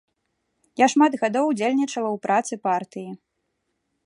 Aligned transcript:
Я 0.83 0.87
шмат 0.93 1.13
гадоў 1.23 1.45
удзельнічала 1.51 2.09
ў 2.15 2.25
працы 2.27 2.53
партыі. 2.69 3.11